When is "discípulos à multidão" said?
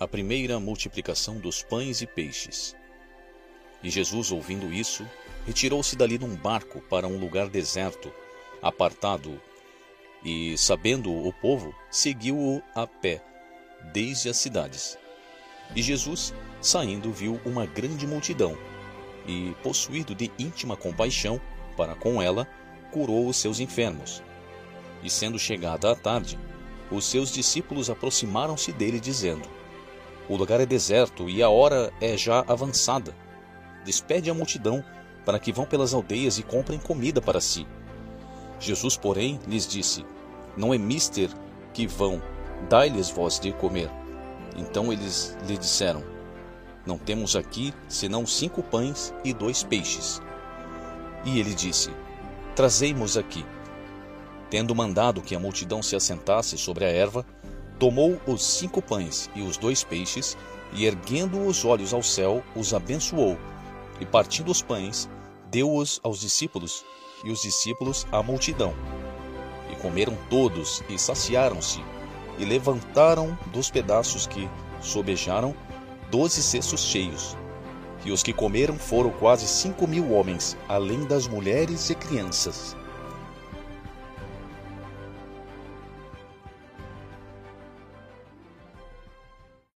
67.40-68.74